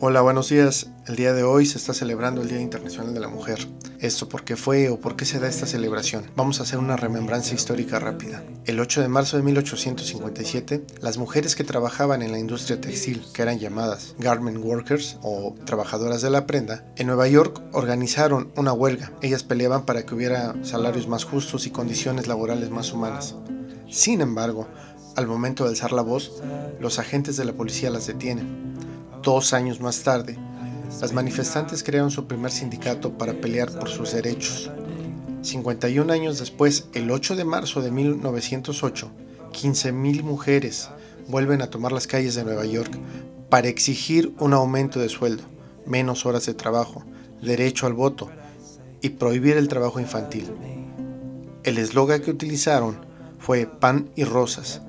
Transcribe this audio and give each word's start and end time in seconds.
Hola, 0.00 0.22
buenos 0.22 0.48
días. 0.48 0.88
El 1.06 1.14
día 1.14 1.32
de 1.32 1.44
hoy 1.44 1.66
se 1.66 1.78
está 1.78 1.94
celebrando 1.94 2.42
el 2.42 2.48
Día 2.48 2.60
Internacional 2.60 3.14
de 3.14 3.20
la 3.20 3.28
Mujer. 3.28 3.60
¿Esto 4.00 4.28
por 4.28 4.42
qué 4.42 4.56
fue 4.56 4.88
o 4.88 4.98
por 4.98 5.14
qué 5.14 5.24
se 5.24 5.38
da 5.38 5.48
esta 5.48 5.66
celebración? 5.66 6.24
Vamos 6.34 6.58
a 6.58 6.64
hacer 6.64 6.80
una 6.80 6.96
remembranza 6.96 7.54
histórica 7.54 8.00
rápida. 8.00 8.42
El 8.66 8.80
8 8.80 9.02
de 9.02 9.08
marzo 9.08 9.36
de 9.36 9.44
1857, 9.44 10.84
las 11.00 11.16
mujeres 11.16 11.54
que 11.54 11.62
trabajaban 11.62 12.22
en 12.22 12.32
la 12.32 12.40
industria 12.40 12.80
textil, 12.80 13.24
que 13.32 13.42
eran 13.42 13.60
llamadas 13.60 14.16
garment 14.18 14.58
workers 14.58 15.16
o 15.22 15.54
trabajadoras 15.64 16.22
de 16.22 16.30
la 16.30 16.44
prenda, 16.44 16.84
en 16.96 17.06
Nueva 17.06 17.28
York 17.28 17.62
organizaron 17.72 18.50
una 18.56 18.72
huelga. 18.72 19.12
Ellas 19.22 19.44
peleaban 19.44 19.86
para 19.86 20.04
que 20.04 20.14
hubiera 20.16 20.56
salarios 20.64 21.06
más 21.06 21.24
justos 21.24 21.66
y 21.66 21.70
condiciones 21.70 22.26
laborales 22.26 22.68
más 22.68 22.92
humanas. 22.92 23.36
Sin 23.88 24.22
embargo, 24.22 24.66
al 25.14 25.28
momento 25.28 25.62
de 25.62 25.70
alzar 25.70 25.92
la 25.92 26.02
voz, 26.02 26.42
los 26.80 26.98
agentes 26.98 27.36
de 27.36 27.44
la 27.44 27.52
policía 27.52 27.90
las 27.90 28.08
detienen 28.08 28.63
Dos 29.24 29.54
años 29.54 29.80
más 29.80 30.02
tarde, 30.02 30.36
las 31.00 31.14
manifestantes 31.14 31.82
crearon 31.82 32.10
su 32.10 32.26
primer 32.26 32.50
sindicato 32.50 33.16
para 33.16 33.32
pelear 33.32 33.72
por 33.72 33.88
sus 33.88 34.12
derechos. 34.12 34.70
51 35.40 36.12
años 36.12 36.38
después, 36.38 36.88
el 36.92 37.10
8 37.10 37.34
de 37.34 37.46
marzo 37.46 37.80
de 37.80 37.90
1908, 37.90 39.10
15.000 39.50 40.22
mujeres 40.22 40.90
vuelven 41.26 41.62
a 41.62 41.70
tomar 41.70 41.92
las 41.92 42.06
calles 42.06 42.34
de 42.34 42.44
Nueva 42.44 42.66
York 42.66 42.98
para 43.48 43.68
exigir 43.68 44.34
un 44.40 44.52
aumento 44.52 45.00
de 45.00 45.08
sueldo, 45.08 45.44
menos 45.86 46.26
horas 46.26 46.44
de 46.44 46.52
trabajo, 46.52 47.02
derecho 47.40 47.86
al 47.86 47.94
voto 47.94 48.28
y 49.00 49.08
prohibir 49.08 49.56
el 49.56 49.68
trabajo 49.68 50.00
infantil. 50.00 50.52
El 51.62 51.78
eslogan 51.78 52.20
que 52.20 52.30
utilizaron 52.30 52.98
fue 53.38 53.66
pan 53.66 54.10
y 54.16 54.24
rosas, 54.24 54.82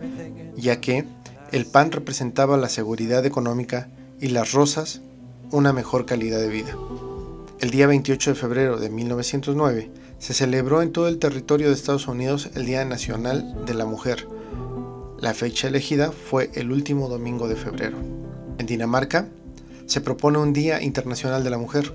ya 0.57 0.81
que 0.81 1.05
el 1.54 1.65
pan 1.65 1.93
representaba 1.93 2.57
la 2.57 2.67
seguridad 2.67 3.26
económica 3.26 3.90
y 4.19 4.29
las 4.29 4.53
rosas 4.53 5.01
una 5.51 5.73
mejor 5.73 6.05
calidad 6.05 6.39
de 6.39 6.49
vida. 6.49 6.76
El 7.59 7.70
día 7.70 7.87
28 7.87 8.31
de 8.31 8.35
febrero 8.35 8.77
de 8.77 8.90
1909 8.90 9.90
se 10.20 10.34
celebró 10.34 10.81
en 10.81 10.91
todo 10.91 11.07
el 11.07 11.20
territorio 11.20 11.67
de 11.67 11.73
Estados 11.73 12.07
Unidos 12.07 12.49
el 12.55 12.65
Día 12.65 12.84
Nacional 12.85 13.65
de 13.65 13.73
la 13.73 13.85
Mujer. 13.85 14.27
La 15.20 15.34
fecha 15.34 15.67
elegida 15.67 16.12
fue 16.12 16.51
el 16.55 16.71
último 16.71 17.07
domingo 17.07 17.48
de 17.48 17.55
febrero. 17.55 17.98
En 18.57 18.65
Dinamarca 18.65 19.27
se 19.85 20.01
propone 20.01 20.40
un 20.40 20.53
Día 20.53 20.81
Internacional 20.81 21.43
de 21.43 21.49
la 21.49 21.57
Mujer. 21.57 21.93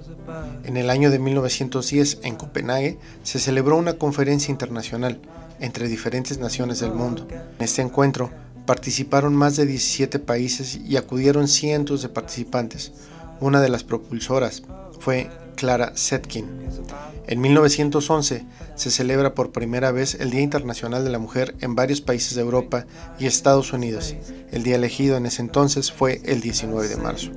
En 0.65 0.77
el 0.77 0.91
año 0.91 1.11
de 1.11 1.19
1910, 1.19 2.21
en 2.23 2.37
Copenhague, 2.37 2.99
se 3.23 3.39
celebró 3.39 3.77
una 3.77 3.95
conferencia 3.95 4.53
internacional 4.53 5.21
entre 5.61 5.89
diferentes 5.89 6.39
naciones 6.39 6.81
del 6.81 6.93
mundo. 6.93 7.27
En 7.31 7.65
este 7.65 7.83
encuentro 7.83 8.31
Participaron 8.71 9.35
más 9.35 9.57
de 9.57 9.67
17 9.67 10.21
países 10.21 10.79
y 10.87 10.97
acudieron 10.97 11.49
cientos 11.49 12.03
de 12.03 12.09
participantes. 12.09 12.93
Una 13.41 13.61
de 13.61 13.69
las 13.69 13.83
propulsoras 13.83 14.63
fue 15.01 15.29
Clara 15.57 15.93
Zetkin. 15.97 16.47
En 17.27 17.41
1911 17.41 18.47
se 18.77 18.91
celebra 18.93 19.35
por 19.35 19.51
primera 19.51 19.91
vez 19.91 20.15
el 20.15 20.31
Día 20.31 20.43
Internacional 20.43 21.03
de 21.03 21.11
la 21.11 21.19
Mujer 21.19 21.57
en 21.61 21.75
varios 21.75 22.01
países 22.01 22.37
de 22.37 22.43
Europa 22.43 22.87
y 23.19 23.27
Estados 23.27 23.73
Unidos. 23.73 24.15
El 24.53 24.63
día 24.63 24.77
elegido 24.77 25.17
en 25.17 25.27
ese 25.27 25.43
entonces 25.43 25.91
fue 25.91 26.21
el 26.25 26.41
19 26.41 26.87
de 26.87 26.97
marzo. 26.97 27.33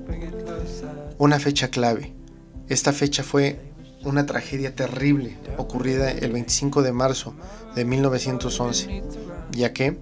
Una 1.17 1.39
fecha 1.39 1.69
clave. 1.69 2.13
Esta 2.69 2.93
fecha 2.93 3.23
fue 3.23 3.59
una 4.03 4.27
tragedia 4.27 4.75
terrible 4.75 5.35
ocurrida 5.57 6.11
el 6.11 6.31
25 6.31 6.83
de 6.83 6.91
marzo 6.91 7.33
de 7.73 7.85
1911, 7.85 9.01
ya 9.51 9.73
que 9.73 9.97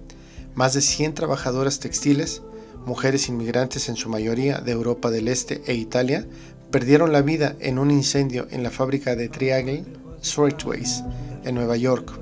más 0.54 0.74
de 0.74 0.80
100 0.80 1.14
trabajadoras 1.14 1.80
textiles, 1.80 2.42
mujeres 2.86 3.28
inmigrantes 3.28 3.88
en 3.88 3.96
su 3.96 4.08
mayoría 4.08 4.60
de 4.60 4.72
Europa 4.72 5.10
del 5.10 5.28
Este 5.28 5.62
e 5.66 5.74
Italia, 5.74 6.26
perdieron 6.70 7.12
la 7.12 7.22
vida 7.22 7.54
en 7.60 7.78
un 7.78 7.90
incendio 7.90 8.46
en 8.50 8.62
la 8.62 8.70
fábrica 8.70 9.14
de 9.14 9.28
Triangle 9.28 9.84
Straightways 10.22 11.04
en 11.44 11.54
Nueva 11.54 11.76
York. 11.76 12.12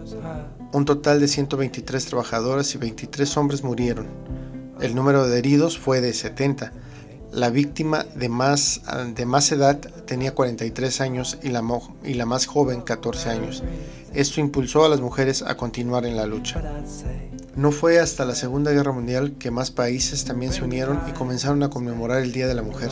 Un 0.72 0.84
total 0.84 1.20
de 1.20 1.28
123 1.28 2.04
trabajadoras 2.06 2.74
y 2.74 2.78
23 2.78 3.36
hombres 3.36 3.64
murieron. 3.64 4.06
El 4.80 4.94
número 4.94 5.26
de 5.26 5.38
heridos 5.38 5.78
fue 5.78 6.00
de 6.00 6.12
70. 6.12 6.72
La 7.32 7.50
víctima 7.50 8.04
de 8.16 8.28
más, 8.28 8.82
de 9.14 9.26
más 9.26 9.52
edad 9.52 9.78
tenía 10.06 10.34
43 10.34 11.00
años 11.00 11.38
y 11.42 11.50
la 11.50 12.26
más 12.26 12.46
joven 12.46 12.80
14 12.80 13.30
años. 13.30 13.62
Esto 14.14 14.40
impulsó 14.40 14.84
a 14.84 14.88
las 14.88 15.00
mujeres 15.00 15.42
a 15.42 15.56
continuar 15.56 16.06
en 16.06 16.16
la 16.16 16.26
lucha. 16.26 16.60
No 17.56 17.72
fue 17.72 17.98
hasta 17.98 18.24
la 18.24 18.34
Segunda 18.34 18.70
Guerra 18.70 18.92
Mundial 18.92 19.34
que 19.38 19.50
más 19.50 19.70
países 19.70 20.24
también 20.24 20.52
se 20.52 20.62
unieron 20.62 21.00
y 21.08 21.12
comenzaron 21.12 21.62
a 21.62 21.70
conmemorar 21.70 22.22
el 22.22 22.32
Día 22.32 22.46
de 22.46 22.54
la 22.54 22.62
Mujer. 22.62 22.90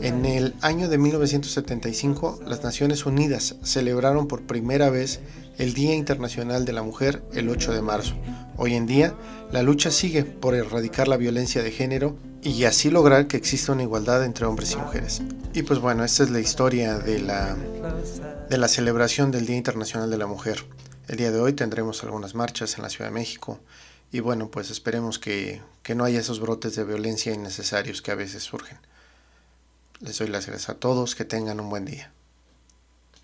En 0.00 0.24
el 0.24 0.54
año 0.62 0.88
de 0.88 0.96
1975, 0.98 2.40
las 2.46 2.62
Naciones 2.64 3.04
Unidas 3.04 3.56
celebraron 3.62 4.28
por 4.28 4.42
primera 4.42 4.88
vez 4.88 5.20
el 5.58 5.74
Día 5.74 5.94
Internacional 5.94 6.64
de 6.64 6.72
la 6.72 6.82
Mujer 6.82 7.22
el 7.34 7.48
8 7.48 7.72
de 7.72 7.82
marzo. 7.82 8.14
Hoy 8.56 8.74
en 8.74 8.86
día, 8.86 9.14
la 9.52 9.62
lucha 9.62 9.90
sigue 9.90 10.24
por 10.24 10.54
erradicar 10.54 11.08
la 11.08 11.18
violencia 11.18 11.62
de 11.62 11.70
género 11.70 12.16
y 12.42 12.64
así 12.64 12.90
lograr 12.90 13.26
que 13.26 13.36
exista 13.36 13.72
una 13.72 13.82
igualdad 13.82 14.24
entre 14.24 14.46
hombres 14.46 14.72
y 14.72 14.76
mujeres. 14.76 15.22
Y 15.52 15.62
pues 15.62 15.80
bueno, 15.80 16.04
esta 16.04 16.22
es 16.22 16.30
la 16.30 16.40
historia 16.40 16.98
de 16.98 17.18
la, 17.18 17.56
de 18.48 18.58
la 18.58 18.68
celebración 18.68 19.30
del 19.30 19.46
Día 19.46 19.56
Internacional 19.56 20.10
de 20.10 20.18
la 20.18 20.26
Mujer. 20.26 20.64
El 21.08 21.18
día 21.18 21.30
de 21.30 21.38
hoy 21.38 21.52
tendremos 21.52 22.02
algunas 22.02 22.34
marchas 22.34 22.76
en 22.76 22.82
la 22.82 22.90
Ciudad 22.90 23.10
de 23.10 23.14
México 23.14 23.60
y 24.10 24.18
bueno, 24.18 24.50
pues 24.50 24.70
esperemos 24.70 25.20
que, 25.20 25.62
que 25.84 25.94
no 25.94 26.04
haya 26.04 26.18
esos 26.18 26.40
brotes 26.40 26.74
de 26.74 26.84
violencia 26.84 27.32
innecesarios 27.32 28.02
que 28.02 28.10
a 28.10 28.16
veces 28.16 28.42
surgen. 28.42 28.78
Les 30.00 30.18
doy 30.18 30.28
las 30.28 30.46
gracias 30.46 30.68
a 30.68 30.74
todos, 30.74 31.14
que 31.14 31.24
tengan 31.24 31.60
un 31.60 31.70
buen 31.70 31.84
día. 31.84 32.12